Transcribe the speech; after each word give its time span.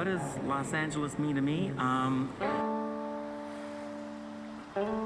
what 0.00 0.06
does 0.06 0.38
Los 0.46 0.72
Angeles 0.72 1.18
mean 1.18 1.34
to 1.36 1.42
me? 1.42 1.72
Um, 1.76 2.32
um, 4.74 5.04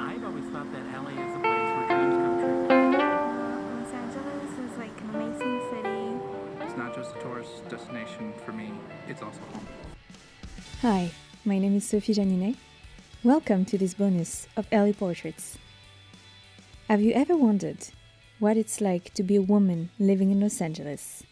I've 0.00 0.24
always 0.24 0.46
thought 0.46 0.72
that 0.72 0.82
LA 0.96 1.10
is 1.10 1.34
a 1.36 1.40
place 1.40 1.70
where 1.76 1.86
dreams 1.88 2.16
come 2.16 2.38
true. 2.40 2.68
Los 3.76 3.92
Angeles 3.92 4.52
is 4.64 4.78
like 4.78 4.98
an 5.02 5.10
amazing 5.14 5.60
city. 5.68 6.64
It's 6.64 6.78
not 6.78 6.94
just 6.94 7.14
a 7.14 7.20
tourist 7.20 7.68
destination 7.68 8.32
for 8.46 8.52
me, 8.52 8.72
it's 9.06 9.20
also 9.20 9.40
home. 9.52 9.66
Hi, 10.80 11.10
my 11.44 11.58
name 11.58 11.76
is 11.76 11.86
Sophie 11.86 12.14
Janinet. 12.14 12.56
Welcome 13.24 13.66
to 13.66 13.76
this 13.76 13.92
bonus 13.92 14.46
of 14.56 14.66
LA 14.72 14.92
Portraits. 14.92 15.58
Have 16.88 17.02
you 17.02 17.12
ever 17.12 17.36
wondered 17.36 17.88
what 18.38 18.56
it's 18.56 18.80
like 18.80 19.12
to 19.12 19.22
be 19.22 19.36
a 19.36 19.42
woman 19.42 19.90
living 19.98 20.30
in 20.30 20.40
Los 20.40 20.62
Angeles? 20.62 21.22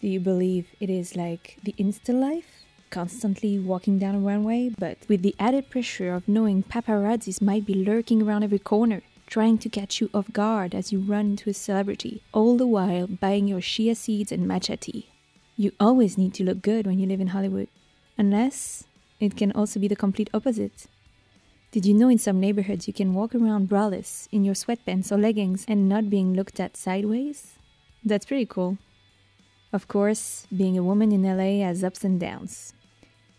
Do 0.00 0.08
you 0.08 0.20
believe 0.20 0.68
it 0.78 0.90
is 0.90 1.16
like 1.16 1.56
the 1.62 1.74
Insta 1.78 2.12
life? 2.12 2.64
Constantly 2.90 3.58
walking 3.58 3.98
down 3.98 4.14
a 4.14 4.18
runway, 4.18 4.70
but 4.78 4.98
with 5.08 5.22
the 5.22 5.34
added 5.38 5.70
pressure 5.70 6.12
of 6.12 6.28
knowing 6.28 6.62
paparazzis 6.62 7.40
might 7.40 7.64
be 7.64 7.74
lurking 7.74 8.20
around 8.20 8.44
every 8.44 8.58
corner, 8.58 9.00
trying 9.26 9.56
to 9.58 9.70
catch 9.70 10.00
you 10.00 10.10
off 10.12 10.30
guard 10.32 10.74
as 10.74 10.92
you 10.92 11.00
run 11.00 11.30
into 11.30 11.48
a 11.48 11.54
celebrity, 11.54 12.22
all 12.32 12.58
the 12.58 12.66
while 12.66 13.06
buying 13.06 13.48
your 13.48 13.62
chia 13.62 13.94
seeds 13.94 14.30
and 14.30 14.46
matcha 14.46 14.78
tea. 14.78 15.08
You 15.56 15.72
always 15.80 16.18
need 16.18 16.34
to 16.34 16.44
look 16.44 16.60
good 16.60 16.86
when 16.86 16.98
you 16.98 17.06
live 17.06 17.20
in 17.20 17.28
Hollywood, 17.28 17.68
unless 18.18 18.84
it 19.18 19.34
can 19.34 19.50
also 19.52 19.80
be 19.80 19.88
the 19.88 19.96
complete 19.96 20.28
opposite. 20.34 20.88
Did 21.72 21.86
you 21.86 21.94
know 21.94 22.10
in 22.10 22.18
some 22.18 22.38
neighborhoods 22.38 22.86
you 22.86 22.92
can 22.92 23.14
walk 23.14 23.34
around 23.34 23.70
braless 23.70 24.28
in 24.30 24.44
your 24.44 24.54
sweatpants 24.54 25.10
or 25.10 25.16
leggings 25.16 25.64
and 25.66 25.88
not 25.88 26.10
being 26.10 26.34
looked 26.34 26.60
at 26.60 26.76
sideways? 26.76 27.54
That's 28.04 28.26
pretty 28.26 28.46
cool. 28.46 28.76
Of 29.72 29.88
course, 29.88 30.46
being 30.56 30.78
a 30.78 30.82
woman 30.82 31.12
in 31.12 31.22
LA 31.22 31.64
has 31.64 31.82
ups 31.82 32.04
and 32.04 32.20
downs. 32.20 32.72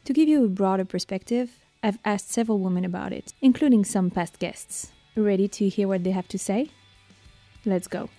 To 0.05 0.13
give 0.13 0.27
you 0.27 0.45
a 0.45 0.49
broader 0.49 0.85
perspective, 0.85 1.59
I've 1.81 1.99
asked 2.03 2.31
several 2.31 2.59
women 2.59 2.85
about 2.85 3.13
it, 3.13 3.33
including 3.41 3.85
some 3.85 4.09
past 4.09 4.39
guests. 4.39 4.91
Ready 5.15 5.47
to 5.47 5.69
hear 5.69 5.87
what 5.87 6.03
they 6.03 6.11
have 6.11 6.27
to 6.29 6.37
say? 6.37 6.69
Let's 7.65 7.87
go. 7.87 8.09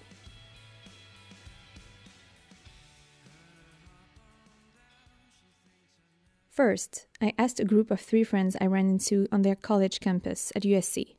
First, 6.50 7.06
I 7.22 7.34
asked 7.38 7.60
a 7.60 7.64
group 7.64 7.90
of 7.90 8.00
three 8.00 8.24
friends 8.24 8.56
I 8.60 8.66
ran 8.66 8.88
into 8.88 9.28
on 9.30 9.42
their 9.42 9.54
college 9.54 10.00
campus 10.00 10.50
at 10.56 10.64
USC. 10.64 11.14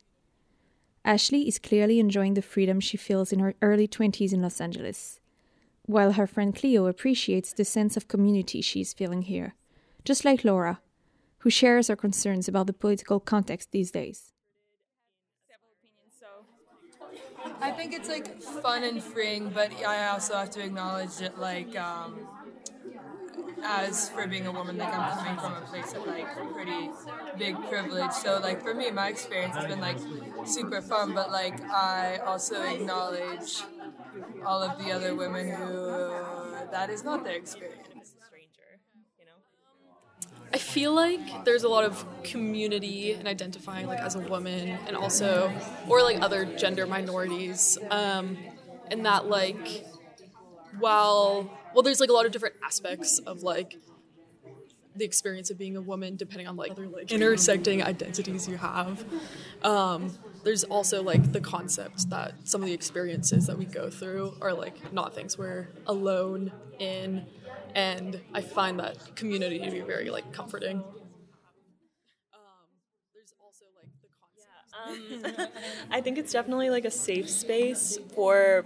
Ashley 1.02 1.48
is 1.48 1.58
clearly 1.58 1.98
enjoying 1.98 2.34
the 2.34 2.42
freedom 2.42 2.78
she 2.78 2.98
feels 2.98 3.32
in 3.32 3.38
her 3.38 3.54
early 3.62 3.88
20s 3.88 4.34
in 4.34 4.42
Los 4.42 4.60
Angeles, 4.60 5.18
while 5.90 6.12
her 6.12 6.26
friend 6.26 6.54
Cleo 6.54 6.86
appreciates 6.86 7.52
the 7.52 7.64
sense 7.64 7.96
of 7.96 8.08
community 8.08 8.60
she 8.60 8.80
is 8.80 8.92
feeling 8.92 9.22
here, 9.22 9.54
just 10.04 10.24
like 10.24 10.44
Laura, 10.44 10.80
who 11.38 11.50
shares 11.50 11.88
her 11.88 11.96
concerns 11.96 12.46
about 12.48 12.66
the 12.66 12.72
political 12.72 13.18
context 13.18 13.72
these 13.72 13.90
days. 13.90 14.32
I 17.60 17.72
think 17.72 17.92
it's 17.92 18.08
like 18.08 18.40
fun 18.40 18.84
and 18.84 19.02
freeing, 19.02 19.48
but 19.50 19.72
I 19.84 20.08
also 20.08 20.34
have 20.34 20.50
to 20.50 20.64
acknowledge 20.64 21.16
that 21.16 21.38
like 21.40 21.76
um, 21.76 22.26
as 23.64 24.10
for 24.10 24.26
being 24.26 24.46
a 24.46 24.52
woman, 24.52 24.78
like 24.78 24.94
I'm 24.94 25.18
coming 25.18 25.38
from 25.38 25.54
a 25.54 25.60
place 25.62 25.92
of 25.92 26.06
like 26.06 26.26
pretty 26.54 26.90
big 27.38 27.56
privilege. 27.68 28.12
So 28.12 28.38
like 28.40 28.62
for 28.62 28.74
me, 28.74 28.90
my 28.90 29.08
experience 29.08 29.56
has 29.56 29.66
been 29.66 29.80
like 29.80 29.98
super 30.44 30.80
fun, 30.80 31.14
but 31.14 31.30
like 31.30 31.60
I 31.64 32.18
also 32.18 32.62
acknowledge 32.62 33.62
all 34.44 34.62
of 34.62 34.78
the 34.78 34.92
other 34.92 35.14
women 35.14 35.48
who 35.48 35.86
that 36.70 36.90
is 36.90 37.04
not 37.04 37.24
their 37.24 37.34
experience. 37.34 38.14
I 40.52 40.58
feel 40.58 40.92
like 40.94 41.44
there's 41.44 41.62
a 41.62 41.68
lot 41.68 41.84
of 41.84 42.04
community 42.24 43.12
and 43.12 43.28
identifying 43.28 43.86
like 43.86 44.00
as 44.00 44.16
a 44.16 44.20
woman 44.20 44.76
and 44.86 44.96
also 44.96 45.52
or 45.88 46.02
like 46.02 46.20
other 46.20 46.44
gender 46.44 46.86
minorities 46.86 47.78
um, 47.90 48.36
and 48.90 49.06
that 49.06 49.26
like 49.26 49.86
while 50.80 51.48
well 51.72 51.82
there's 51.82 52.00
like 52.00 52.10
a 52.10 52.12
lot 52.12 52.26
of 52.26 52.32
different 52.32 52.56
aspects 52.64 53.20
of 53.20 53.42
like 53.42 53.76
the 54.96 55.04
experience 55.04 55.50
of 55.50 55.58
being 55.58 55.76
a 55.76 55.80
woman 55.80 56.16
depending 56.16 56.48
on 56.48 56.56
like 56.56 56.72
other 56.72 56.88
like 56.88 57.12
intersecting 57.12 57.82
identities 57.82 58.48
you 58.48 58.56
have 58.56 59.04
um, 59.62 60.10
there's 60.44 60.64
also 60.64 61.02
like 61.02 61.32
the 61.32 61.40
concept 61.40 62.10
that 62.10 62.34
some 62.44 62.62
of 62.62 62.66
the 62.66 62.72
experiences 62.74 63.46
that 63.46 63.58
we 63.58 63.64
go 63.66 63.90
through 63.90 64.36
are 64.40 64.52
like 64.52 64.92
not 64.92 65.14
things 65.14 65.36
we're 65.38 65.68
alone 65.86 66.52
in 66.78 67.26
and 67.74 68.20
i 68.34 68.40
find 68.40 68.78
that 68.80 68.96
community 69.16 69.58
to 69.58 69.70
be 69.70 69.80
very 69.80 70.10
like 70.10 70.32
comforting. 70.32 70.84
Um, 72.32 72.66
there's 73.14 73.34
also 73.42 73.64
like 73.76 73.90
the 74.02 74.08
concept 74.20 75.38
Um, 75.40 75.48
I 75.90 76.00
think 76.00 76.18
it's 76.18 76.32
definitely 76.32 76.70
like 76.70 76.84
a 76.84 76.90
safe 76.90 77.28
space 77.30 77.98
for 78.14 78.64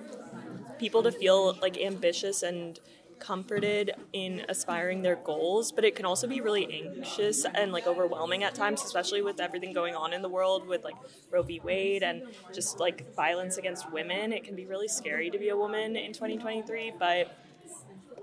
people 0.79 1.03
to 1.03 1.13
feel 1.13 1.57
like 1.63 1.79
ambitious 1.79 2.43
and 2.43 2.79
comforted 3.19 3.93
in 4.13 4.43
aspiring 4.49 5.03
their 5.03 5.17
goals, 5.17 5.73
but 5.73 5.85
it 5.85 5.95
can 5.97 6.05
also 6.05 6.27
be 6.27 6.41
really 6.41 6.85
anxious 6.95 7.45
and 7.55 7.73
like 7.73 7.87
overwhelming 7.87 8.45
at 8.45 8.55
times, 8.55 8.83
especially 8.83 9.23
with 9.23 9.41
everything 9.41 9.73
going 9.73 9.95
on 9.95 10.13
in 10.13 10.23
the 10.23 10.29
world 10.29 10.67
with 10.67 10.85
like 10.85 10.97
Roe 11.31 11.43
v. 11.43 11.61
Wade 11.63 12.03
and 12.03 12.23
just 12.53 12.81
like 12.81 13.15
violence 13.15 13.57
against 13.57 13.91
women. 13.91 14.33
It 14.33 14.45
can 14.45 14.55
be 14.55 14.67
really 14.67 14.89
scary 14.89 15.31
to 15.31 15.39
be 15.39 15.49
a 15.49 15.57
woman 15.57 15.97
in 15.97 16.13
2023, 16.13 16.95
but 16.99 17.37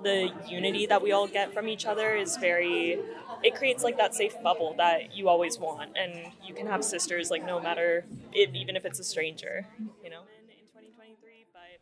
the 0.03 0.31
unity 0.47 0.85
that 0.85 1.01
we 1.01 1.11
all 1.11 1.27
get 1.27 1.53
from 1.53 1.67
each 1.67 1.85
other 1.85 2.15
is 2.15 2.37
very 2.37 2.99
it 3.43 3.55
creates 3.55 3.83
like 3.83 3.97
that 3.97 4.13
safe 4.13 4.33
bubble 4.41 4.73
that 4.77 5.15
you 5.15 5.29
always 5.29 5.59
want 5.59 5.95
and 5.95 6.31
you 6.43 6.53
can 6.53 6.65
have 6.65 6.83
sisters 6.83 7.29
like 7.29 7.45
no 7.45 7.59
matter 7.59 8.03
if, 8.33 8.53
even 8.53 8.75
if 8.75 8.85
it's 8.85 8.99
a 8.99 9.03
stranger 9.03 9.65
you 10.03 10.09
know 10.09 10.21
in 10.49 10.65
2023 10.65 11.45
but 11.53 11.79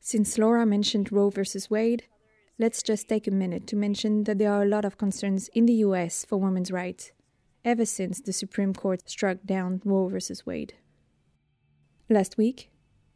Since 0.00 0.36
Laura 0.38 0.66
mentioned 0.66 1.10
Roe 1.10 1.30
versus 1.30 1.70
Wade, 1.70 2.04
let's 2.60 2.82
just 2.82 3.08
take 3.08 3.28
a 3.28 3.30
minute 3.30 3.68
to 3.68 3.76
mention 3.76 4.24
that 4.24 4.38
there 4.38 4.52
are 4.52 4.64
a 4.64 4.68
lot 4.68 4.84
of 4.84 4.98
concerns 4.98 5.48
in 5.54 5.66
the 5.66 5.74
US 5.74 6.24
for 6.24 6.38
women's 6.38 6.72
rights, 6.72 7.12
ever 7.64 7.84
since 7.84 8.20
the 8.20 8.32
Supreme 8.32 8.74
Court 8.74 9.08
struck 9.08 9.38
down 9.46 9.80
Roe 9.84 10.08
versus 10.08 10.44
Wade. 10.44 10.74
Last 12.10 12.36
week, 12.36 12.70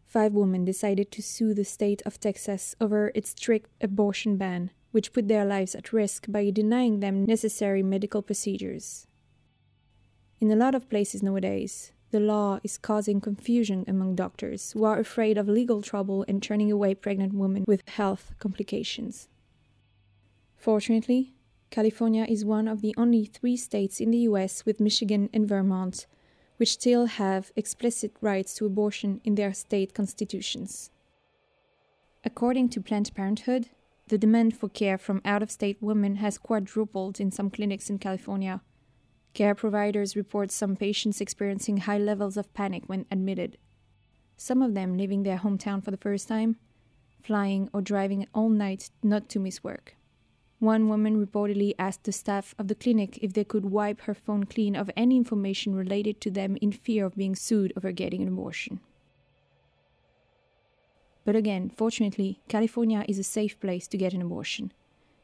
five 0.07 0.33
women 0.33 0.65
decided 0.65 1.11
to 1.11 1.23
sue 1.23 1.55
the 1.55 1.65
state 1.65 2.03
of 2.07 2.21
Texas 2.21 2.77
over 2.81 3.11
its 3.17 3.31
strict 3.31 3.71
abortion 3.81 4.37
ban, 4.37 4.71
which 4.93 5.13
put 5.13 5.27
their 5.27 5.45
lives 5.45 5.75
at 5.75 5.93
risk 5.93 6.27
by 6.29 6.51
denying 6.51 7.01
them 7.01 7.25
necessary 7.25 7.83
medical 7.83 8.23
procedures. 8.23 9.09
In 10.39 10.53
a 10.53 10.57
lot 10.57 10.75
of 10.75 10.89
places 10.89 11.23
nowadays, 11.23 11.93
the 12.13 12.21
law 12.21 12.61
is 12.63 12.79
causing 12.79 13.21
confusion 13.21 13.85
among 13.89 14.15
doctors 14.15 14.73
who 14.73 14.85
are 14.85 15.01
afraid 15.01 15.39
of 15.39 15.49
legal 15.49 15.83
trouble 15.83 16.25
and 16.29 16.43
turning 16.43 16.71
away 16.71 16.95
pregnant 16.95 17.33
women 17.33 17.65
with 17.67 17.89
health 17.89 18.35
complications. 18.39 19.29
Fortunately, 20.63 21.35
California 21.71 22.25
is 22.29 22.45
one 22.45 22.69
of 22.69 22.83
the 22.83 22.95
only 22.97 23.25
three 23.25 23.57
states 23.57 23.99
in 23.99 24.13
the 24.13 24.25
US 24.31 24.65
with 24.65 24.79
Michigan 24.79 25.29
and 25.35 25.49
Vermont 25.49 26.07
which 26.57 26.75
still 26.75 27.07
have 27.07 27.51
explicit 27.57 28.13
rights 28.21 28.55
to 28.55 28.67
abortion 28.67 29.21
in 29.25 29.35
their 29.35 29.53
state 29.53 29.93
constitutions. 29.93 30.93
According 32.23 32.69
to 32.69 32.81
Planned 32.81 33.13
Parenthood, 33.13 33.71
the 34.07 34.17
demand 34.17 34.57
for 34.57 34.69
care 34.69 34.99
from 34.99 35.21
out 35.25 35.43
of 35.43 35.51
state 35.51 35.79
women 35.81 36.15
has 36.23 36.39
quadrupled 36.39 37.19
in 37.19 37.33
some 37.33 37.51
clinics 37.51 37.91
in 37.91 37.99
California. 37.99 38.61
Care 39.35 39.57
providers 39.57 40.15
report 40.15 40.53
some 40.53 40.77
patients 40.77 41.21
experiencing 41.21 41.79
high 41.79 41.99
levels 41.99 42.37
of 42.37 42.55
panic 42.55 42.85
when 42.87 43.05
admitted. 43.11 43.59
Some 44.37 44.63
of 44.63 44.75
them 44.75 44.97
leaving 44.97 45.25
their 45.25 45.39
hometown 45.39 45.83
for 45.83 45.91
the 45.91 45.97
first 45.97 46.29
time, 46.29 46.55
flying 47.21 47.69
or 47.73 47.83
driving 47.83 48.29
all 48.33 48.49
night 48.49 48.91
not 49.03 49.29
to 49.31 49.41
miss 49.41 49.65
work. 49.65 49.97
One 50.63 50.89
woman 50.89 51.17
reportedly 51.17 51.75
asked 51.77 52.05
the 52.05 52.13
staff 52.13 52.55
of 52.57 52.69
the 52.69 52.77
clinic 52.77 53.19
if 53.21 53.33
they 53.33 53.43
could 53.43 53.65
wipe 53.65 54.03
her 54.03 54.15
phone 54.15 54.45
clean 54.45 54.77
of 54.77 54.93
any 54.97 55.17
information 55.17 55.75
related 55.75 56.21
to 56.21 56.31
them 56.31 56.57
in 56.61 56.71
fear 56.71 57.05
of 57.05 57.17
being 57.17 57.35
sued 57.35 57.73
over 57.77 57.91
getting 57.91 58.23
an 58.23 58.29
abortion. 58.29 58.79
But 61.25 61.35
again, 61.35 61.73
fortunately, 61.77 62.43
California 62.47 63.05
is 63.09 63.19
a 63.19 63.25
safe 63.25 63.59
place 63.59 63.89
to 63.89 63.99
get 63.99 64.15
an 64.15 64.23
abortion. 64.23 64.73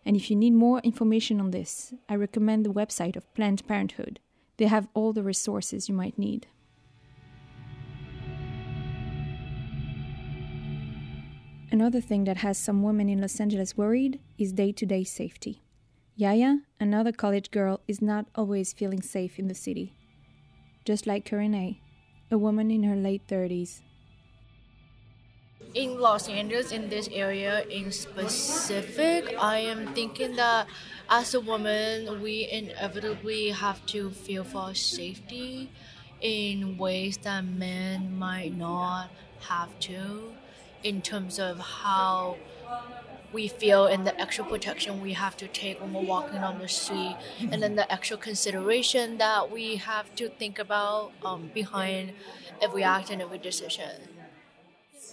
And 0.05 0.17
if 0.17 0.29
you 0.29 0.35
need 0.35 0.55
more 0.55 0.81
information 0.81 1.41
on 1.41 1.53
this, 1.53 1.95
I 2.09 2.17
recommend 2.17 2.67
the 2.67 2.73
website 2.73 3.15
of 3.15 3.33
Planned 3.35 3.65
Parenthood. 3.69 4.19
They 4.57 4.67
have 4.67 4.89
all 4.93 5.13
the 5.13 5.23
resources 5.23 5.89
you 5.89 5.95
might 5.95 6.19
need. 6.19 6.49
Another 11.71 12.01
thing 12.01 12.25
that 12.25 12.39
has 12.39 12.57
some 12.57 12.83
women 12.83 13.11
in 13.11 13.21
Los 13.21 13.39
Angeles 13.39 13.77
worried 13.77 14.21
is 14.39 14.53
day 14.53 14.73
to 14.73 14.87
day 14.87 15.05
safety. 15.05 15.61
Yaya, 16.17 16.61
another 16.81 17.13
college 17.13 17.51
girl, 17.51 17.81
is 17.87 18.01
not 18.01 18.27
always 18.35 18.73
feeling 18.73 19.03
safe 19.03 19.39
in 19.39 19.49
the 19.49 19.55
city. 19.55 19.93
Just 20.87 21.07
like 21.07 21.27
Corinne, 21.27 21.77
a 22.31 22.39
woman 22.39 22.71
in 22.71 22.85
her 22.85 22.97
late 22.97 23.27
30s. 23.29 23.83
In 25.75 26.01
Los 26.01 26.27
Angeles, 26.29 26.73
in 26.73 26.89
this 26.89 27.09
area 27.13 27.63
in 27.69 27.93
specific, 27.93 29.35
I 29.39 29.59
am 29.59 29.93
thinking 29.93 30.37
that 30.37 30.67
as 31.11 31.35
a 31.35 31.41
woman, 31.41 32.23
we 32.23 32.49
inevitably 32.51 33.51
have 33.51 33.85
to 33.93 34.11
feel 34.11 34.45
for 34.45 34.73
safety 34.73 35.71
in 36.23 36.79
ways 36.79 37.19
that 37.19 37.45
men 37.45 38.19
might 38.19 38.57
not 38.57 39.11
have 39.41 39.79
to, 39.81 40.33
in 40.83 41.03
terms 41.03 41.39
of 41.39 41.59
how 41.59 42.37
we 43.33 43.47
feel 43.47 43.87
and 43.87 44.07
the 44.07 44.19
extra 44.21 44.45
protection 44.45 45.03
we 45.03 45.13
have 45.13 45.37
to 45.37 45.47
take 45.49 45.81
when 45.81 45.93
we're 45.93 46.03
walking 46.03 46.39
on 46.39 46.59
the 46.59 46.69
street, 46.69 47.17
and 47.53 47.63
then 47.63 47.77
the 47.77 47.91
extra 47.93 48.17
consideration 48.17 49.19
that 49.19 49.51
we 49.51 49.77
have 49.77 50.15
to 50.15 50.29
think 50.29 50.59
about 50.59 51.13
um, 51.25 51.51
behind 51.53 52.13
every 52.63 52.83
act 52.83 53.11
and 53.11 53.21
every 53.21 53.39
decision. 53.39 54.09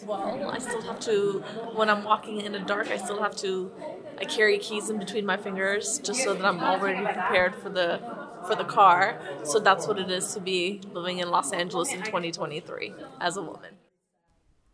Well, 0.06 0.50
I 0.52 0.60
still 0.60 0.82
have 0.82 1.00
to, 1.02 1.44
when 1.74 1.90
I'm 1.90 2.04
walking 2.04 2.42
in 2.42 2.52
the 2.52 2.60
dark, 2.60 2.90
I 2.90 2.98
still 2.98 3.22
have 3.22 3.36
to, 3.38 3.72
I 4.20 4.26
carry 4.26 4.60
keys 4.60 4.90
in 4.90 5.00
between 5.00 5.26
my 5.26 5.38
fingers 5.38 6.00
just 6.00 6.24
so 6.24 6.34
that 6.34 6.46
I'm 6.46 6.60
already 6.60 7.04
prepared 7.04 7.56
for 7.56 7.70
the 7.70 8.00
for 8.46 8.56
the 8.56 8.64
car. 8.64 9.20
So 9.44 9.60
that's 9.60 9.88
what 9.88 9.98
it 9.98 10.12
is 10.12 10.34
to 10.36 10.40
be 10.40 10.82
living 10.94 11.18
in 11.18 11.30
Los 11.30 11.52
Angeles 11.52 11.92
in 11.92 12.04
2023 12.04 12.94
as 13.20 13.38
a 13.38 13.42
woman. 13.42 13.72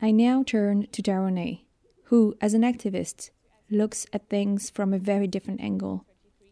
I 0.01 0.11
now 0.11 0.41
turn 0.41 0.87
to 0.91 1.01
Darone, 1.03 1.61
who, 2.05 2.35
as 2.41 2.55
an 2.55 2.63
activist, 2.63 3.29
looks 3.69 4.07
at 4.11 4.29
things 4.29 4.69
from 4.69 4.93
a 4.93 4.97
very 4.97 5.27
different 5.27 5.61
angle, 5.61 6.05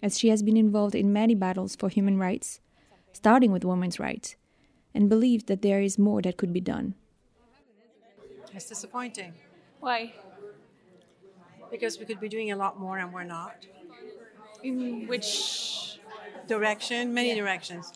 as 0.03 0.19
she 0.19 0.29
has 0.29 0.43
been 0.43 0.55
involved 0.55 0.93
in 0.93 1.11
many 1.11 1.33
battles 1.33 1.75
for 1.75 1.89
human 1.89 2.19
rights, 2.19 2.59
starting 3.11 3.51
with 3.51 3.65
women's 3.65 3.99
rights, 3.99 4.35
and 4.93 5.09
believes 5.09 5.45
that 5.45 5.63
there 5.63 5.81
is 5.81 5.97
more 5.97 6.21
that 6.21 6.37
could 6.37 6.53
be 6.53 6.61
done. 6.61 6.93
It's 8.53 8.69
disappointing 8.69 9.33
Why? 9.79 10.13
because 11.71 11.99
we 11.99 12.05
could 12.05 12.19
be 12.19 12.29
doing 12.29 12.51
a 12.51 12.55
lot 12.55 12.79
more 12.79 12.97
and 12.97 13.13
we're 13.13 13.23
not. 13.23 13.65
In 14.63 15.07
which 15.07 15.99
Direction, 16.47 17.13
many 17.13 17.35
directions. 17.35 17.93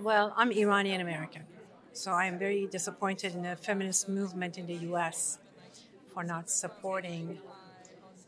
Well, 0.00 0.34
I'm 0.36 0.52
Iranian 0.52 1.00
American, 1.00 1.44
so 1.92 2.12
I 2.12 2.26
am 2.26 2.38
very 2.38 2.66
disappointed 2.66 3.34
in 3.34 3.42
the 3.42 3.56
feminist 3.56 4.08
movement 4.08 4.58
in 4.58 4.66
the 4.66 4.76
US 4.90 5.38
for 6.12 6.22
not 6.22 6.48
supporting 6.48 7.38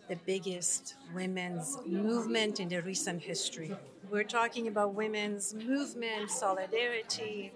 the 0.08 0.16
biggest 0.26 0.94
women's 1.14 1.78
movement 1.86 2.60
in 2.60 2.68
the 2.68 2.80
recent 2.82 3.22
history. 3.22 3.74
We're 4.10 4.24
talking 4.24 4.68
about 4.68 4.94
women's 4.94 5.54
movement, 5.54 6.30
solidarity. 6.30 7.52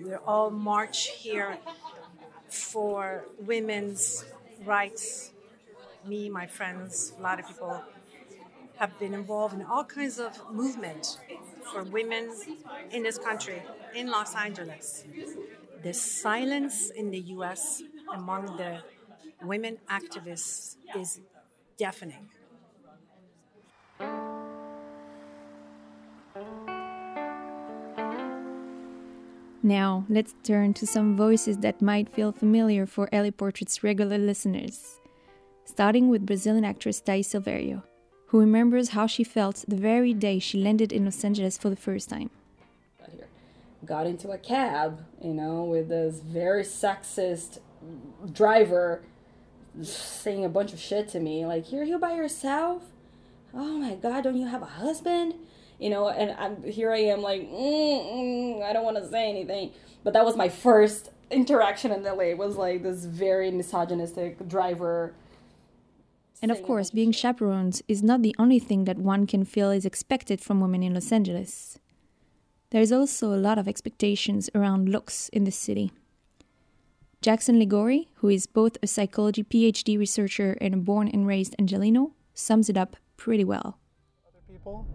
We're 0.00 0.20
all 0.26 0.50
march 0.50 1.08
here 1.08 1.58
for 2.48 3.24
women's 3.40 4.24
rights. 4.64 5.32
Me, 6.06 6.28
my 6.30 6.46
friends, 6.46 7.12
a 7.18 7.22
lot 7.22 7.40
of 7.40 7.46
people 7.46 7.82
have 8.76 8.98
been 8.98 9.12
involved 9.12 9.54
in 9.54 9.62
all 9.62 9.84
kinds 9.84 10.18
of 10.18 10.32
movement 10.50 11.18
for 11.72 11.84
women 11.84 12.30
in 12.90 13.02
this 13.02 13.18
country, 13.18 13.62
in 13.94 14.08
Los 14.08 14.34
Angeles. 14.34 15.04
The 15.82 15.94
silence 15.94 16.90
in 16.90 17.10
the 17.10 17.20
US 17.36 17.82
among 18.12 18.56
the 18.56 18.82
women 19.42 19.78
activists 19.88 20.76
is 20.96 21.20
deafening. 21.76 22.28
Now, 29.62 30.06
let's 30.08 30.34
turn 30.42 30.72
to 30.74 30.86
some 30.86 31.16
voices 31.16 31.58
that 31.58 31.82
might 31.82 32.08
feel 32.08 32.32
familiar 32.32 32.86
for 32.86 33.08
LA 33.12 33.30
Portraits 33.30 33.84
regular 33.84 34.18
listeners. 34.18 34.98
Starting 35.64 36.08
with 36.08 36.26
Brazilian 36.26 36.64
actress 36.64 37.00
Thais 37.00 37.28
Silverio, 37.28 37.82
who 38.30 38.38
remembers 38.38 38.90
how 38.90 39.08
she 39.08 39.24
felt 39.24 39.64
the 39.66 39.74
very 39.76 40.14
day 40.14 40.38
she 40.38 40.56
landed 40.56 40.92
in 40.92 41.04
Los 41.04 41.24
Angeles 41.24 41.58
for 41.58 41.68
the 41.68 41.76
first 41.76 42.08
time. 42.08 42.30
got 43.84 44.06
into 44.06 44.30
a 44.30 44.38
cab, 44.38 45.04
you 45.20 45.34
know, 45.34 45.64
with 45.64 45.88
this 45.88 46.20
very 46.20 46.62
sexist 46.62 47.58
driver 48.32 49.02
saying 49.82 50.44
a 50.44 50.48
bunch 50.48 50.72
of 50.72 50.78
shit 50.78 51.08
to 51.08 51.18
me, 51.18 51.44
like, 51.44 51.72
"You're 51.72 51.84
here 51.84 51.98
by 51.98 52.14
yourself? 52.14 52.84
Oh 53.52 53.78
my 53.78 53.96
god, 53.96 54.22
don't 54.24 54.36
you 54.36 54.46
have 54.46 54.62
a 54.62 54.72
husband?" 54.84 55.34
You 55.80 55.90
know, 55.90 56.08
and 56.08 56.30
I'm 56.38 56.62
here. 56.62 56.92
I 56.92 56.98
am 56.98 57.22
like, 57.22 57.40
mm, 57.40 58.60
mm, 58.60 58.62
I 58.62 58.72
don't 58.72 58.84
want 58.84 58.98
to 58.98 59.08
say 59.08 59.28
anything, 59.28 59.72
but 60.04 60.12
that 60.12 60.24
was 60.24 60.36
my 60.36 60.48
first 60.48 61.10
interaction 61.30 61.90
in 61.90 62.04
LA. 62.04 62.34
Was 62.34 62.56
like 62.56 62.84
this 62.84 63.06
very 63.06 63.50
misogynistic 63.50 64.46
driver. 64.46 65.14
And 66.42 66.50
of 66.50 66.62
course, 66.62 66.90
being 66.90 67.12
chaperoned 67.12 67.82
is 67.86 68.02
not 68.02 68.22
the 68.22 68.34
only 68.38 68.58
thing 68.58 68.84
that 68.84 68.96
one 68.98 69.26
can 69.26 69.44
feel 69.44 69.70
is 69.70 69.84
expected 69.84 70.40
from 70.40 70.60
women 70.60 70.82
in 70.82 70.94
Los 70.94 71.12
Angeles. 71.12 71.78
There's 72.70 72.92
also 72.92 73.34
a 73.34 73.36
lot 73.36 73.58
of 73.58 73.68
expectations 73.68 74.48
around 74.54 74.88
looks 74.88 75.28
in 75.30 75.44
the 75.44 75.50
city. 75.50 75.92
Jackson 77.20 77.60
Ligori, 77.60 78.06
who 78.14 78.28
is 78.28 78.46
both 78.46 78.78
a 78.82 78.86
psychology 78.86 79.42
PhD 79.42 79.98
researcher 79.98 80.56
and 80.60 80.72
a 80.72 80.78
born 80.78 81.08
and 81.08 81.26
raised 81.26 81.54
Angelino, 81.58 82.12
sums 82.32 82.70
it 82.70 82.76
up 82.78 82.96
pretty 83.18 83.44
well. 83.44 83.78
people, 84.50 84.86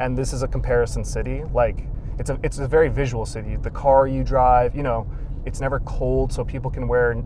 and 0.00 0.16
this 0.18 0.32
is 0.32 0.42
a 0.42 0.48
comparison 0.48 1.04
city. 1.04 1.44
Like 1.54 1.86
it's 2.18 2.30
a 2.30 2.38
it's 2.42 2.58
a 2.58 2.66
very 2.66 2.88
visual 2.88 3.24
city. 3.24 3.56
The 3.56 3.70
car 3.70 4.08
you 4.08 4.24
drive, 4.24 4.74
you 4.74 4.82
know, 4.82 5.06
it's 5.44 5.60
never 5.60 5.80
cold, 5.80 6.32
so 6.32 6.44
people 6.44 6.70
can 6.70 6.88
wear 6.88 7.22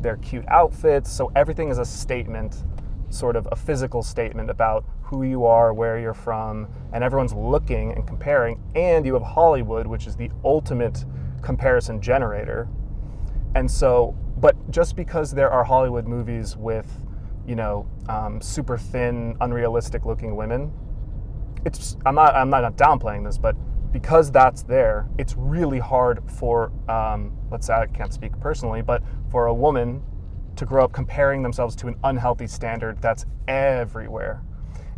their 0.00 0.16
cute 0.18 0.44
outfits. 0.48 1.10
So 1.10 1.32
everything 1.34 1.68
is 1.68 1.78
a 1.78 1.84
statement, 1.84 2.62
sort 3.10 3.36
of 3.36 3.48
a 3.50 3.56
physical 3.56 4.02
statement 4.02 4.50
about 4.50 4.84
who 5.02 5.22
you 5.22 5.44
are, 5.44 5.72
where 5.72 5.98
you're 5.98 6.14
from, 6.14 6.68
and 6.92 7.04
everyone's 7.04 7.32
looking 7.32 7.92
and 7.92 8.06
comparing. 8.06 8.60
And 8.74 9.06
you 9.06 9.14
have 9.14 9.22
Hollywood, 9.22 9.86
which 9.86 10.06
is 10.06 10.16
the 10.16 10.30
ultimate 10.44 11.04
comparison 11.42 12.00
generator. 12.00 12.68
And 13.54 13.70
so, 13.70 14.16
but 14.38 14.70
just 14.70 14.96
because 14.96 15.30
there 15.30 15.50
are 15.50 15.64
Hollywood 15.64 16.06
movies 16.06 16.56
with, 16.56 16.90
you 17.46 17.54
know, 17.54 17.88
um, 18.08 18.40
super 18.40 18.76
thin, 18.76 19.36
unrealistic 19.40 20.04
looking 20.04 20.36
women, 20.36 20.72
it's 21.64 21.96
I'm 22.04 22.14
not 22.14 22.34
I'm 22.34 22.50
not 22.50 22.76
downplaying 22.76 23.24
this, 23.24 23.38
but 23.38 23.56
because 23.92 24.30
that's 24.30 24.62
there, 24.62 25.08
it's 25.18 25.34
really 25.36 25.78
hard 25.78 26.22
for 26.30 26.72
um, 26.88 27.36
let's 27.50 27.66
say 27.66 27.74
I 27.74 27.86
can't 27.86 28.12
speak 28.12 28.38
personally, 28.40 28.82
but 28.82 29.02
for 29.30 29.46
a 29.46 29.54
woman 29.54 30.02
to 30.56 30.66
grow 30.66 30.84
up 30.84 30.92
comparing 30.92 31.42
themselves 31.42 31.76
to 31.76 31.88
an 31.88 31.96
unhealthy 32.04 32.46
standard 32.46 33.00
that's 33.00 33.24
everywhere, 33.48 34.42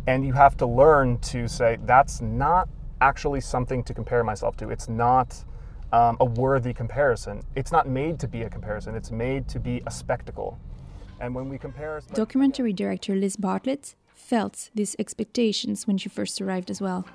and 0.07 0.25
you 0.25 0.33
have 0.33 0.57
to 0.57 0.65
learn 0.65 1.17
to 1.19 1.47
say 1.47 1.77
that's 1.85 2.21
not 2.21 2.69
actually 3.01 3.41
something 3.41 3.83
to 3.83 3.93
compare 3.93 4.23
myself 4.23 4.57
to. 4.57 4.69
It's 4.69 4.89
not. 4.89 5.45
Um, 5.91 6.17
a 6.19 6.25
worthy 6.25 6.71
comparison. 6.71 7.41
It's 7.55 7.71
not 7.71 7.87
made 7.89 8.19
to 8.19 8.27
be 8.27 8.43
a 8.43 8.49
comparison. 8.51 8.93
It's 8.93 9.09
made 9.09 9.47
to 9.47 9.59
be 9.59 9.81
a 9.87 9.89
spectacle. 9.89 10.59
And 11.19 11.33
when 11.33 11.49
we 11.49 11.57
compare, 11.57 11.99
Documentary 12.13 12.73
director 12.73 13.15
Liz 13.15 13.35
Bartlett 13.35 13.95
felt 14.13 14.69
these 14.75 14.95
expectations 14.99 15.87
when 15.87 15.97
she 15.97 16.07
first 16.07 16.39
arrived 16.41 16.69
as 16.69 16.79
well. 16.79 17.07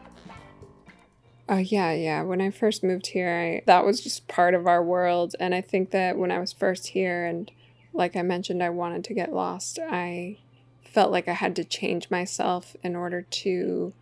Uh, 1.49 1.57
yeah, 1.57 1.93
yeah. 1.93 2.23
When 2.23 2.41
I 2.41 2.51
first 2.51 2.83
moved 2.83 3.09
here, 3.09 3.31
I, 3.31 3.63
that 3.67 3.85
was 3.85 4.01
just 4.01 4.27
part 4.29 4.55
of 4.55 4.67
our 4.67 4.83
world. 4.83 5.37
And 5.39 5.55
I 5.55 5.61
think 5.61 5.91
that 5.91 6.17
when 6.17 6.31
I 6.31 6.39
was 6.39 6.53
first 6.53 6.89
here, 6.89 7.25
and 7.25 7.51
like 7.95 8.17
I 8.17 8.23
mentioned, 8.23 8.63
I 8.63 8.71
wanted 8.71 9.05
to 9.05 9.15
get 9.15 9.33
lost, 9.33 9.79
I 9.79 10.39
felt 10.83 11.11
like 11.11 11.29
I 11.29 11.33
had 11.33 11.57
to 11.57 11.65
change 11.65 12.11
myself 12.11 12.77
in 12.83 12.95
order 12.95 13.23
to 13.23 13.93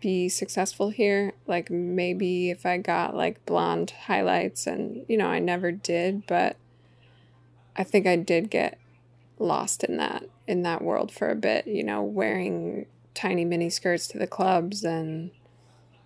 be 0.00 0.28
successful 0.28 0.90
here. 0.90 1.34
Like 1.46 1.70
maybe 1.70 2.50
if 2.50 2.66
I 2.66 2.78
got 2.78 3.14
like 3.14 3.44
blonde 3.46 3.92
highlights, 4.06 4.66
and 4.66 5.04
you 5.08 5.16
know, 5.16 5.28
I 5.28 5.38
never 5.38 5.70
did, 5.70 6.26
but 6.26 6.56
I 7.76 7.84
think 7.84 8.06
I 8.06 8.16
did 8.16 8.50
get 8.50 8.78
lost 9.38 9.84
in 9.84 9.96
that 9.98 10.24
in 10.46 10.62
that 10.62 10.82
world 10.82 11.12
for 11.12 11.28
a 11.28 11.36
bit, 11.36 11.66
you 11.66 11.84
know, 11.84 12.02
wearing 12.02 12.86
tiny 13.14 13.44
mini 13.44 13.70
skirts 13.70 14.08
to 14.08 14.18
the 14.18 14.26
clubs 14.26 14.84
and 14.84 15.30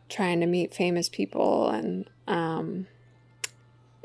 trying 0.08 0.40
to 0.40 0.46
meet 0.46 0.74
famous 0.74 1.08
people 1.08 1.68
and 1.68 2.08
um, 2.26 2.86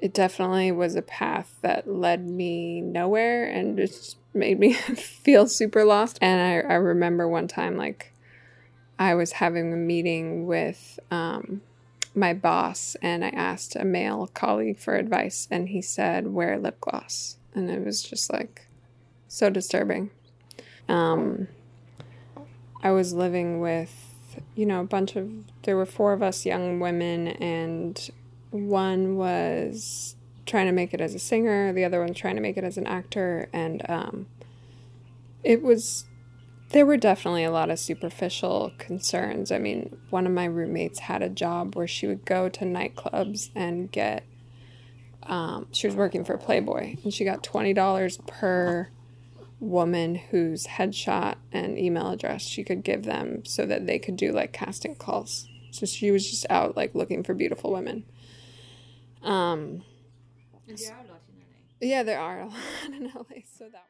it 0.01 0.13
definitely 0.13 0.72
was 0.72 0.96
a 0.96 1.01
path 1.01 1.58
that 1.62 1.88
led 1.88 2.29
me 2.29 2.82
nowhere 2.82 3.46
and 3.46 3.77
just 3.77 4.18
made 4.34 4.60
me 4.60 4.74
feel 5.24 5.48
super 5.48 5.84
lost. 5.84 6.18
And 6.22 6.41
I, 6.41 6.74
I 6.74 6.75
remember 6.75 7.27
one 7.27 7.48
time 7.48 7.75
like 7.75 8.13
I 8.98 9.13
was 9.15 9.34
having 9.34 9.74
a 9.74 9.77
meeting 9.77 10.46
with 10.46 11.00
um, 11.12 11.62
my 12.15 12.34
boss 12.34 12.96
and 13.01 13.25
I 13.25 13.29
asked 13.29 13.75
a 13.75 13.84
male 13.84 14.27
colleague 14.34 14.79
for 14.79 14.96
advice 14.96 15.48
and 15.51 15.70
he 15.70 15.82
said 15.82 16.27
wear 16.27 16.58
lip 16.58 16.79
gloss. 16.79 17.38
And 17.53 17.70
it 17.70 17.84
was 17.84 18.01
just 18.01 18.32
like 18.32 18.68
so 19.27 19.50
disturbing. 19.50 20.12
Um, 20.88 21.50
I 22.82 22.91
was 22.91 23.13
living 23.13 23.60
with, 23.60 23.94
you 24.56 24.65
know, 24.65 24.79
a 24.79 24.86
bunch 24.86 25.15
of, 25.15 25.29
there 25.63 25.75
were 25.75 25.86
four 25.86 26.13
of 26.13 26.24
us 26.24 26.46
young 26.46 26.79
women, 26.79 27.27
and 27.27 28.10
one 28.51 29.15
was 29.15 30.15
trying 30.46 30.65
to 30.65 30.72
make 30.72 30.94
it 30.94 31.01
as 31.01 31.13
a 31.13 31.20
singer, 31.20 31.72
the 31.74 31.86
other 31.86 32.00
one 32.00 32.13
trying 32.13 32.36
to 32.36 32.41
make 32.41 32.58
it 32.58 32.63
as 32.63 32.77
an 32.77 32.88
actor, 32.88 33.48
and 33.53 33.88
um, 33.89 34.27
it 35.44 35.62
was 35.62 36.06
there 36.72 36.86
were 36.86 36.98
definitely 36.98 37.44
a 37.44 37.51
lot 37.51 37.70
of 37.70 37.79
superficial 37.79 38.72
concerns. 38.77 39.51
I 39.51 39.58
mean, 39.58 39.98
one 40.12 40.27
of 40.27 40.34
my 40.34 40.46
roommates 40.46 41.00
had 41.00 41.24
a 41.24 41.29
job 41.29 41.75
where 41.75 41.88
she 41.88 42.06
would 42.06 42.25
go 42.25 42.50
to 42.50 42.65
nightclubs 42.65 43.50
and 43.56 43.91
get. 43.91 44.24
Um, 45.24 45.68
she 45.72 45.86
was 45.86 45.96
working 45.96 46.25
for 46.25 46.38
Playboy, 46.38 46.96
and 47.03 47.13
she 47.13 47.24
got 47.25 47.44
twenty 47.44 47.74
dollars 47.74 48.18
per 48.27 48.89
woman 49.60 50.15
whose 50.15 50.65
headshot 50.65 51.36
and 51.51 51.77
email 51.77 52.12
address 52.12 52.41
she 52.41 52.63
could 52.63 52.82
give 52.84 53.03
them 53.03 53.44
so 53.46 53.65
that 53.65 53.86
they 53.86 54.00
could 54.00 54.15
do 54.15 54.32
like 54.32 54.53
casting 54.53 54.96
calls. 54.96 55.48
So 55.72 55.86
she 55.86 56.12
was 56.12 56.29
just 56.29 56.46
out 56.50 56.77
like 56.77 56.96
looking 56.96 57.24
for 57.24 57.34
beautiful 57.34 57.72
women. 57.72 58.06
Um, 59.23 59.83
yeah, 61.81 62.03
there 62.03 62.19
are 62.19 62.41
a 62.41 62.45
lot 62.45 62.53
in 62.88 63.11
LA. 63.13 63.41
So 63.57 63.65
that. 63.71 63.85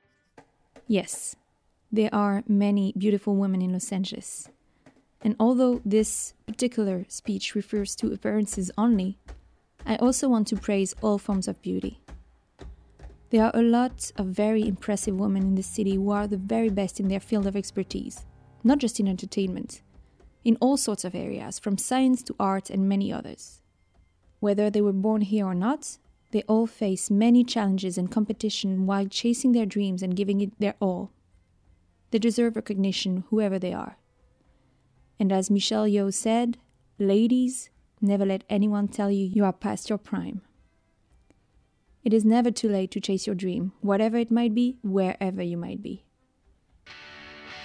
Yes, 0.87 1.35
there 1.91 2.09
are 2.13 2.43
many 2.47 2.93
beautiful 2.97 3.35
women 3.35 3.61
in 3.61 3.73
Los 3.73 3.91
Angeles. 3.91 4.49
And 5.21 5.35
although 5.39 5.81
this 5.85 6.33
particular 6.47 7.05
speech 7.09 7.55
refers 7.55 7.95
to 7.97 8.13
appearances 8.13 8.71
only, 8.77 9.17
I 9.85 9.97
also 9.97 10.29
want 10.29 10.47
to 10.47 10.55
praise 10.55 10.95
all 11.01 11.17
forms 11.17 11.47
of 11.47 11.61
beauty. 11.61 11.99
There 13.29 13.43
are 13.43 13.51
a 13.53 13.61
lot 13.61 14.11
of 14.17 14.27
very 14.27 14.67
impressive 14.67 15.19
women 15.19 15.43
in 15.43 15.55
the 15.55 15.63
city 15.63 15.95
who 15.95 16.09
are 16.09 16.27
the 16.27 16.37
very 16.37 16.69
best 16.69 16.99
in 16.99 17.09
their 17.09 17.19
field 17.19 17.45
of 17.45 17.55
expertise, 17.55 18.25
not 18.63 18.79
just 18.79 18.99
in 18.99 19.07
entertainment, 19.07 19.81
in 20.43 20.57
all 20.59 20.77
sorts 20.77 21.03
of 21.03 21.13
areas, 21.13 21.59
from 21.59 21.77
science 21.77 22.23
to 22.23 22.35
art 22.39 22.69
and 22.69 22.89
many 22.89 23.13
others. 23.13 23.61
Whether 24.39 24.69
they 24.69 24.81
were 24.81 24.93
born 24.93 25.21
here 25.21 25.45
or 25.45 25.55
not, 25.55 25.97
they 26.31 26.43
all 26.43 26.67
face 26.67 27.09
many 27.09 27.43
challenges 27.43 27.97
and 27.97 28.11
competition 28.11 28.85
while 28.85 29.07
chasing 29.07 29.51
their 29.51 29.65
dreams 29.65 30.03
and 30.03 30.15
giving 30.15 30.41
it 30.41 30.57
their 30.59 30.75
all. 30.79 31.11
They 32.11 32.19
deserve 32.19 32.55
recognition, 32.55 33.23
whoever 33.29 33.59
they 33.59 33.73
are. 33.73 33.97
And 35.19 35.31
as 35.31 35.49
Michelle 35.49 35.85
Yeoh 35.85 36.13
said, 36.13 36.57
ladies, 36.97 37.69
never 38.01 38.25
let 38.25 38.43
anyone 38.49 38.87
tell 38.87 39.11
you 39.11 39.25
you 39.25 39.43
are 39.43 39.53
past 39.53 39.89
your 39.89 39.97
prime. 39.97 40.41
It 42.03 42.13
is 42.13 42.23
never 42.23 42.49
too 42.49 42.69
late 42.69 42.91
to 42.91 43.01
chase 43.01 43.27
your 43.27 43.35
dream, 43.35 43.73
whatever 43.81 44.17
it 44.17 44.31
might 44.31 44.55
be, 44.55 44.77
wherever 44.81 45.43
you 45.43 45.57
might 45.57 45.83
be. 45.83 46.05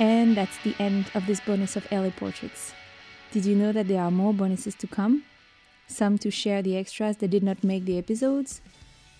And 0.00 0.36
that's 0.36 0.58
the 0.64 0.74
end 0.80 1.10
of 1.14 1.26
this 1.26 1.40
bonus 1.40 1.76
of 1.76 1.86
LA 1.92 2.10
Portraits. 2.10 2.74
Did 3.30 3.44
you 3.44 3.54
know 3.54 3.70
that 3.70 3.86
there 3.86 4.02
are 4.02 4.10
more 4.10 4.34
bonuses 4.34 4.74
to 4.76 4.88
come? 4.88 5.24
Some 5.86 6.18
to 6.18 6.30
share 6.30 6.62
the 6.62 6.76
extras 6.76 7.18
that 7.18 7.28
did 7.28 7.42
not 7.42 7.64
make 7.64 7.84
the 7.84 7.98
episodes, 7.98 8.60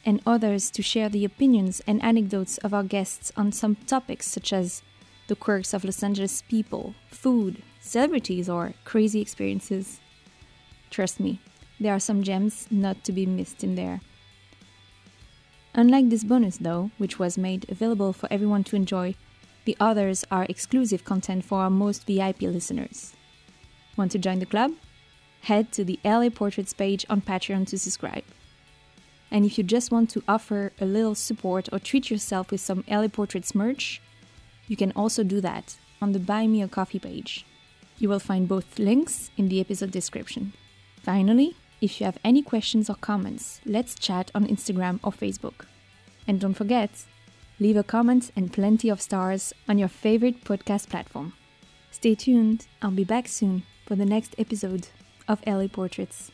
and 0.05 0.21
others 0.27 0.71
to 0.71 0.83
share 0.83 1.09
the 1.09 1.25
opinions 1.25 1.81
and 1.87 2.03
anecdotes 2.03 2.59
of 2.59 2.75
our 2.75 2.83
guests 2.83 3.33
on 3.37 3.53
some 3.53 3.77
topics 3.87 4.27
such 4.27 4.53
as 4.53 4.83
the 5.29 5.37
quirks 5.37 5.73
of 5.73 5.85
Los 5.85 6.03
Angeles 6.03 6.43
people, 6.43 6.95
food, 7.11 7.63
celebrities, 7.81 8.49
or 8.49 8.75
crazy 8.85 9.21
experiences. 9.21 10.01
Trust 10.91 11.19
me, 11.19 11.41
there 11.81 11.95
are 11.95 12.01
some 12.01 12.23
gems 12.23 12.67
not 12.71 13.03
to 13.05 13.13
be 13.13 13.27
missed 13.27 13.65
in 13.65 13.75
there. 13.75 14.01
Unlike 15.75 16.11
this 16.11 16.25
bonus, 16.25 16.59
though, 16.59 16.91
which 16.99 17.19
was 17.19 17.37
made 17.37 17.69
available 17.69 18.13
for 18.13 18.33
everyone 18.33 18.63
to 18.65 18.77
enjoy, 18.77 19.17
the 19.65 19.77
others 19.81 20.25
are 20.31 20.47
exclusive 20.49 21.05
content 21.05 21.45
for 21.45 21.61
our 21.61 21.71
most 21.71 22.07
VIP 22.07 22.43
listeners. 22.43 23.15
Want 23.97 24.13
to 24.13 24.19
join 24.19 24.39
the 24.39 24.47
club? 24.47 24.73
Head 25.45 25.73
to 25.73 25.85
the 25.85 26.01
LA 26.03 26.31
Portraits 26.31 26.73
page 26.73 27.05
on 27.11 27.21
Patreon 27.21 27.67
to 27.67 27.79
subscribe. 27.79 28.25
And 29.31 29.45
if 29.45 29.59
you 29.59 29.65
just 29.65 29.93
want 29.93 30.09
to 30.11 30.23
offer 30.27 30.73
a 30.81 30.87
little 30.87 31.15
support 31.15 31.69
or 31.71 31.79
treat 31.79 32.11
yourself 32.11 32.51
with 32.51 32.63
some 32.63 32.83
LA 32.89 33.09
Portraits 33.09 33.55
merch, 33.55 34.01
you 34.69 34.77
can 34.77 34.91
also 34.93 35.23
do 35.23 35.43
that 35.43 35.77
on 36.01 36.13
the 36.13 36.19
Buy 36.19 36.47
Me 36.47 36.63
a 36.63 36.69
Coffee 36.69 36.99
page. 36.99 37.45
You 37.99 38.09
will 38.09 38.21
find 38.21 38.49
both 38.49 38.79
links 38.79 39.31
in 39.37 39.51
the 39.51 39.61
episode 39.61 39.91
description. 39.91 40.55
Finally, 41.03 41.57
if 41.83 42.01
you 42.01 42.07
have 42.07 42.17
any 42.25 42.41
questions 42.41 42.89
or 42.89 42.97
comments, 42.97 43.61
let's 43.67 43.95
chat 43.95 44.31
on 44.35 44.47
Instagram 44.47 44.99
or 45.03 45.13
Facebook. 45.13 45.67
And 46.27 46.41
don't 46.41 46.55
forget, 46.55 47.05
leave 47.61 47.77
a 47.77 47.83
comment 47.83 48.33
and 48.35 48.51
plenty 48.51 48.89
of 48.89 49.03
stars 49.03 49.53
on 49.69 49.77
your 49.77 49.89
favorite 49.89 50.43
podcast 50.43 50.89
platform. 50.89 51.35
Stay 51.91 52.15
tuned, 52.15 52.67
I'll 52.81 52.93
be 52.93 53.05
back 53.05 53.29
soon 53.29 53.65
for 53.85 53.95
the 53.95 54.07
next 54.07 54.35
episode 54.39 54.89
of 55.29 55.41
LA 55.47 55.69
Portraits. 55.69 56.31